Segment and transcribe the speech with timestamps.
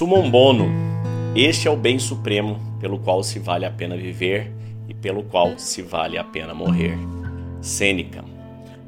[0.00, 0.66] Sumum bono.
[1.36, 4.50] Este é o bem supremo pelo qual se vale a pena viver
[4.88, 6.96] e pelo qual se vale a pena morrer.
[7.60, 8.24] Sêneca.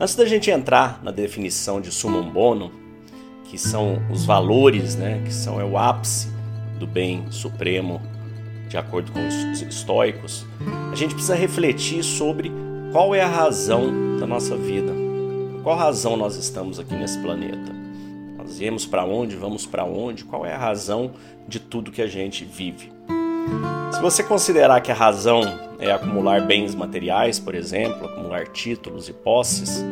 [0.01, 2.73] Antes da gente entrar na definição de sumum bono,
[3.45, 6.29] que são os valores, né, que são é o ápice
[6.79, 8.01] do bem supremo,
[8.71, 10.47] de acordo com os estoicos,
[10.91, 12.51] a gente precisa refletir sobre
[12.91, 14.95] qual é a razão da nossa vida.
[15.53, 17.82] Por qual razão nós estamos aqui nesse planeta?
[18.59, 21.13] Viemos para onde, vamos para onde, qual é a razão
[21.47, 22.93] de tudo que a gente vive.
[23.93, 25.43] Se você considerar que a razão
[25.79, 29.85] é acumular bens materiais, por exemplo, acumular títulos e posses,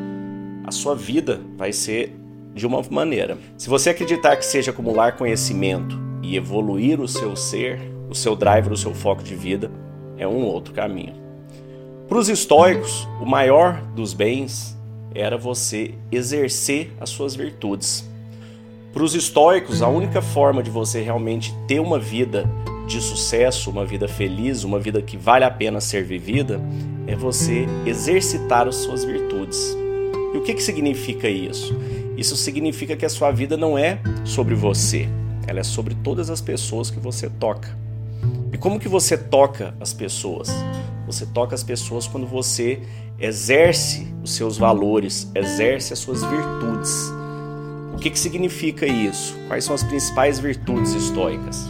[0.64, 2.16] a sua vida vai ser
[2.54, 3.38] de uma maneira.
[3.56, 8.72] Se você acreditar que seja acumular conhecimento e evoluir o seu ser, o seu driver,
[8.72, 9.70] o seu foco de vida,
[10.16, 11.14] é um outro caminho.
[12.08, 14.76] Para os estoicos, o maior dos bens
[15.14, 18.09] era você exercer as suas virtudes.
[18.92, 22.50] Para os estoicos, a única forma de você realmente ter uma vida
[22.88, 26.60] de sucesso, uma vida feliz, uma vida que vale a pena ser vivida,
[27.06, 29.76] é você exercitar as suas virtudes.
[30.34, 31.76] E o que, que significa isso?
[32.16, 35.08] Isso significa que a sua vida não é sobre você,
[35.46, 37.78] ela é sobre todas as pessoas que você toca.
[38.52, 40.50] E como que você toca as pessoas?
[41.06, 42.80] Você toca as pessoas quando você
[43.20, 47.19] exerce os seus valores, exerce as suas virtudes.
[48.00, 49.36] Que, que significa isso?
[49.46, 51.68] Quais são as principais virtudes estoicas?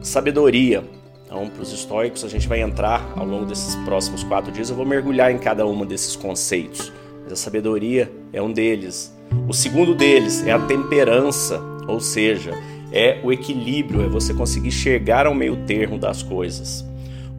[0.00, 0.84] Sabedoria.
[1.24, 4.70] Então, para os estoicos, a gente vai entrar ao longo desses próximos quatro dias.
[4.70, 6.92] Eu vou mergulhar em cada um desses conceitos.
[7.24, 9.12] Mas a sabedoria é um deles.
[9.48, 12.52] O segundo deles é a temperança, ou seja,
[12.92, 16.84] é o equilíbrio, é você conseguir chegar ao meio termo das coisas.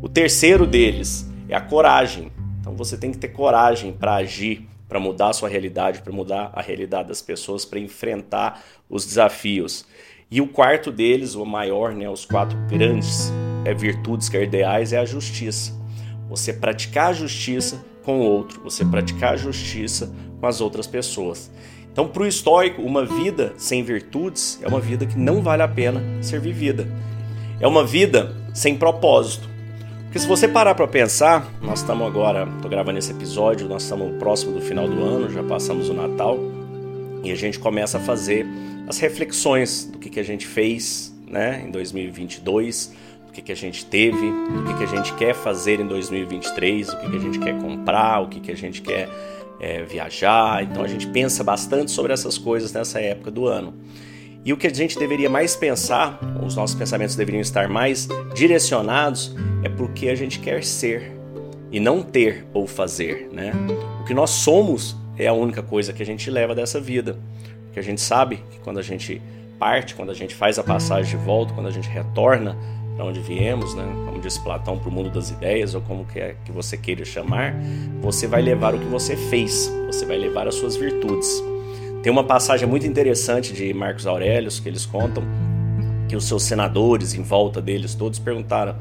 [0.01, 2.33] O terceiro deles é a coragem.
[2.59, 6.51] Então você tem que ter coragem para agir, para mudar a sua realidade, para mudar
[6.53, 9.85] a realidade das pessoas, para enfrentar os desafios.
[10.29, 13.31] E o quarto deles, o maior, né, os quatro grandes
[13.65, 15.73] é, virtudes que é é a justiça.
[16.29, 21.51] Você praticar a justiça com o outro, você praticar a justiça com as outras pessoas.
[21.91, 25.67] Então, para o estoico, uma vida sem virtudes é uma vida que não vale a
[25.67, 26.87] pena ser vivida.
[27.59, 29.49] É uma vida sem propósito.
[30.17, 34.17] Porque se você parar para pensar, nós estamos agora, estou gravando esse episódio, nós estamos
[34.17, 36.39] próximo do final do ano, já passamos o Natal,
[37.23, 38.43] e a gente começa a fazer
[38.87, 42.95] as reflexões do que, que a gente fez né, em 2022,
[43.27, 46.89] do que, que a gente teve, do que, que a gente quer fazer em 2023,
[46.89, 49.07] o que, que a gente quer comprar, o que, que a gente quer
[49.59, 50.63] é, viajar.
[50.63, 53.71] Então a gente pensa bastante sobre essas coisas nessa época do ano.
[54.43, 59.35] E o que a gente deveria mais pensar, os nossos pensamentos deveriam estar mais direcionados,
[59.67, 61.11] é porque a gente quer ser
[61.69, 63.51] e não ter ou fazer, né?
[64.01, 67.17] O que nós somos é a única coisa que a gente leva dessa vida.
[67.65, 69.21] Porque a gente sabe que quando a gente
[69.59, 72.57] parte, quando a gente faz a passagem de volta, quando a gente retorna
[72.95, 73.83] para onde viemos, né?
[74.05, 77.03] Como disse Platão, para o mundo das ideias, ou como que, é que você queira
[77.03, 77.53] chamar,
[78.01, 81.43] você vai levar o que você fez, você vai levar as suas virtudes.
[82.01, 85.23] Tem uma passagem muito interessante de Marcos Aurelius que eles contam
[86.07, 88.75] que os seus senadores em volta deles todos perguntaram: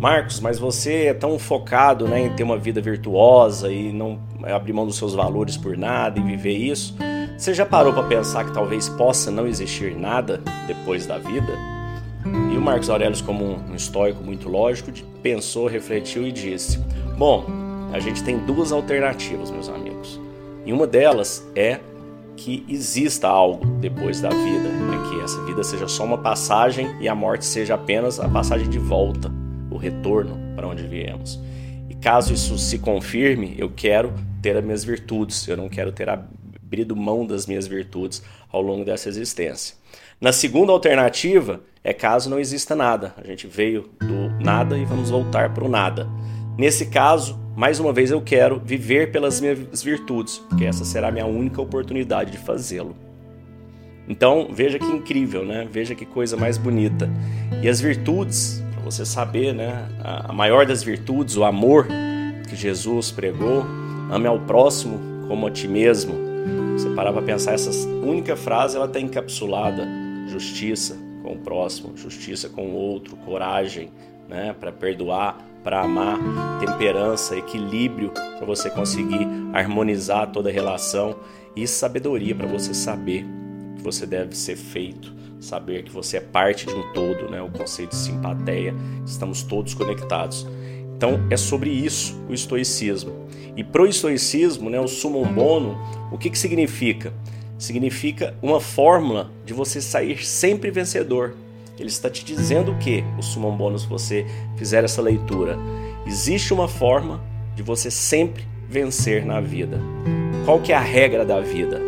[0.00, 4.72] Marcos, mas você é tão focado né, em ter uma vida virtuosa e não abrir
[4.72, 6.94] mão dos seus valores por nada e viver isso.
[7.36, 11.52] Você já parou para pensar que talvez possa não existir nada depois da vida?
[12.52, 14.92] E o Marcos Aurelius, como um estoico muito lógico,
[15.22, 16.78] pensou, refletiu e disse:
[17.16, 17.46] Bom,
[17.92, 20.20] a gente tem duas alternativas, meus amigos.
[20.66, 21.80] E uma delas é
[22.40, 25.10] que exista algo depois da vida, né?
[25.10, 28.78] que essa vida seja só uma passagem e a morte seja apenas a passagem de
[28.78, 29.30] volta,
[29.70, 31.38] o retorno para onde viemos.
[31.90, 36.08] E caso isso se confirme, eu quero ter as minhas virtudes, eu não quero ter
[36.08, 39.76] abrido mão das minhas virtudes ao longo dessa existência.
[40.18, 45.10] Na segunda alternativa é caso não exista nada, a gente veio do nada e vamos
[45.10, 46.08] voltar para o nada.
[46.56, 51.10] Nesse caso, mais uma vez eu quero viver pelas minhas virtudes, porque essa será a
[51.10, 52.96] minha única oportunidade de fazê-lo.
[54.08, 55.68] Então, veja que incrível, né?
[55.70, 57.06] Veja que coisa mais bonita.
[57.62, 59.86] E as virtudes, para você saber, né?
[60.02, 61.86] A maior das virtudes, o amor
[62.48, 63.66] que Jesus pregou,
[64.10, 64.98] ame ao próximo
[65.28, 66.14] como a ti mesmo.
[66.72, 69.86] Você parar para pensar, essa única frase ela está encapsulada:
[70.28, 73.90] justiça com o próximo, justiça com o outro, coragem,
[74.30, 74.54] né?
[74.58, 76.18] Para perdoar, para amar,
[76.60, 81.16] temperança, equilíbrio para você conseguir harmonizar toda a relação
[81.54, 83.26] e sabedoria para você saber
[83.76, 87.42] que você deve ser feito, saber que você é parte de um todo, né?
[87.42, 88.74] O conceito de simpatia,
[89.04, 90.46] estamos todos conectados.
[90.96, 93.28] Então é sobre isso o estoicismo.
[93.56, 95.76] E pro estoicismo, né, o summum bono,
[96.12, 97.12] o que que significa?
[97.58, 101.34] Significa uma fórmula de você sair sempre vencedor.
[101.80, 105.58] Ele está te dizendo o que, o summon bônus, você fizer essa leitura?
[106.06, 107.22] Existe uma forma
[107.56, 109.80] de você sempre vencer na vida.
[110.44, 111.80] Qual que é a regra da vida?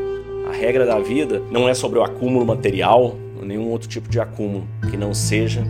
[0.49, 4.67] A regra da vida não é sobre o acúmulo material, nenhum outro tipo de acúmulo
[4.91, 5.63] que não seja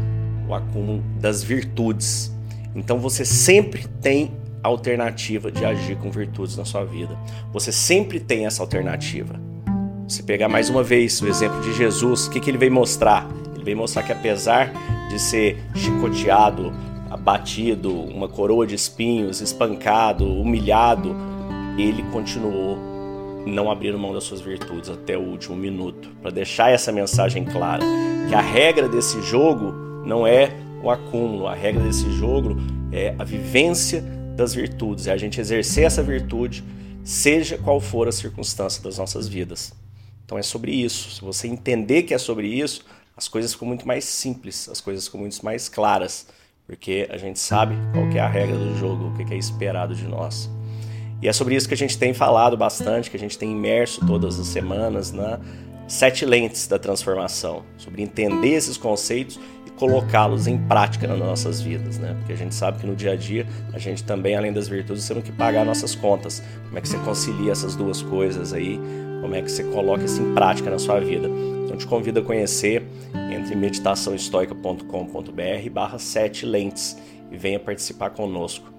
[0.48, 2.32] o acúmulo das virtudes.
[2.76, 4.30] Então você sempre tem
[4.62, 7.18] alternativa de agir com virtudes na sua vida.
[7.52, 9.34] Você sempre tem essa alternativa.
[10.06, 13.41] Se pegar mais uma vez o exemplo de Jesus, o que, que ele veio mostrar?
[13.62, 14.72] Veio mostrar que apesar
[15.08, 16.72] de ser chicoteado,
[17.10, 21.14] abatido, uma coroa de espinhos, espancado, humilhado,
[21.78, 22.92] ele continuou
[23.46, 27.84] não abrindo mão das suas virtudes até o último minuto, para deixar essa mensagem clara,
[28.28, 29.72] que a regra desse jogo
[30.06, 32.56] não é o acúmulo, a regra desse jogo
[32.92, 34.02] é a vivência
[34.36, 36.62] das virtudes, é a gente exercer essa virtude,
[37.04, 39.72] seja qual for a circunstância das nossas vidas.
[40.24, 41.10] Então é sobre isso.
[41.10, 42.84] Se você entender que é sobre isso,
[43.16, 46.26] as coisas ficam muito mais simples, as coisas ficam muito mais claras,
[46.66, 50.06] porque a gente sabe qual é a regra do jogo, o que é esperado de
[50.06, 50.50] nós.
[51.20, 54.04] E é sobre isso que a gente tem falado bastante, que a gente tem imerso
[54.06, 55.38] todas as semanas na
[55.86, 59.38] sete lentes da transformação, sobre entender esses conceitos
[59.82, 62.14] colocá-los em prática nas nossas vidas, né?
[62.18, 65.06] Porque a gente sabe que no dia a dia a gente também, além das virtudes,
[65.08, 66.40] temos que pagar nossas contas.
[66.66, 68.78] Como é que você concilia essas duas coisas aí?
[69.20, 71.28] Como é que você coloca isso em prática na sua vida?
[71.72, 72.86] Então te convido a conhecer
[73.34, 76.98] entre meditaçãoestoica.com.br barra sete lentes
[77.30, 78.70] e venha participar conosco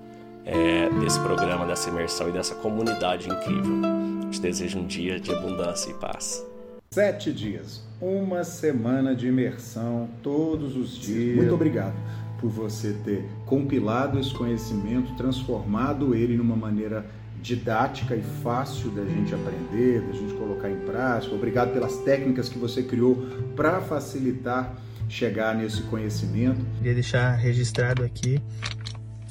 [0.46, 3.82] é, desse programa, dessa imersão e dessa comunidade incrível.
[4.30, 6.46] Te desejo um dia de abundância e paz.
[6.92, 11.38] Sete dias, uma semana de imersão todos os dias.
[11.38, 11.96] Muito obrigado
[12.40, 17.04] por você ter compilado esse conhecimento, transformado ele numa maneira
[17.44, 21.36] didática e fácil da gente aprender, da gente colocar em prática.
[21.36, 23.16] Obrigado pelas técnicas que você criou
[23.56, 24.76] para facilitar
[25.08, 26.66] chegar nesse conhecimento.
[26.78, 28.42] Queria deixar registrado aqui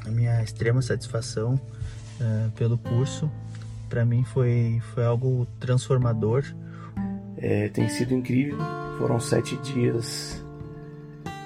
[0.07, 1.55] a minha extrema satisfação
[2.21, 3.29] uh, pelo curso.
[3.89, 6.45] Para mim foi, foi algo transformador
[7.43, 8.57] é, tem sido incrível.
[8.99, 10.41] Foram sete dias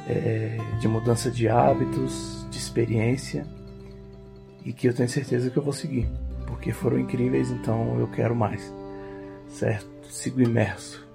[0.06, 3.46] é, de mudança de hábitos, de experiência
[4.62, 6.06] e que eu tenho certeza que eu vou seguir,
[6.46, 8.72] porque foram incríveis, então eu quero mais,
[9.48, 9.86] certo?
[10.08, 11.05] Sigo imerso.